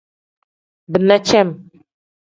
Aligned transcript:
Bina 0.91 1.15
cem. 1.27 1.49